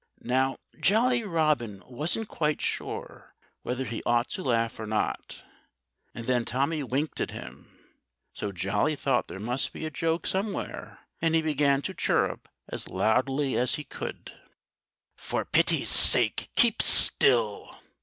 Now, 0.23 0.57
Jolly 0.79 1.23
Robin 1.23 1.83
wasn't 1.85 2.27
quite 2.27 2.59
sure 2.59 3.35
whether 3.61 3.85
he 3.85 4.01
ought 4.03 4.29
to 4.29 4.41
laugh 4.41 4.79
or 4.79 4.87
not. 4.87 5.43
And 6.15 6.25
then 6.25 6.43
Tommy 6.43 6.81
winked 6.81 7.21
at 7.21 7.29
him. 7.29 7.77
So 8.33 8.51
Jolly 8.51 8.95
thought 8.95 9.27
there 9.27 9.39
must 9.39 9.71
be 9.73 9.85
a 9.85 9.91
joke 9.91 10.25
somewhere 10.25 11.01
and 11.21 11.35
he 11.35 11.43
began 11.43 11.83
to 11.83 11.93
chirrup 11.93 12.49
as 12.67 12.87
loudly 12.87 13.55
as 13.55 13.75
he 13.75 13.83
could. 13.83 14.31
"For 15.15 15.45
pity's 15.45 15.89
sake, 15.89 16.49
keep 16.55 16.81
still!" 16.81 17.77